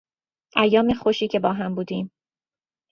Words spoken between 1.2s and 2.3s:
که با هم بودیم